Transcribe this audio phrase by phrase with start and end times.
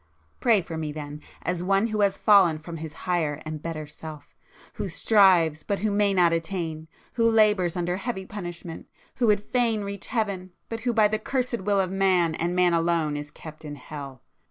[0.39, 4.87] Pray for me then, as one who has fallen from his higher and better self,—who
[4.89, 10.79] strives, but who may not attain,—who labours under heavy punishment,—who would fain reach Heaven, but
[10.79, 14.23] who by the cursëd will of man, and man alone, is kept in Hell!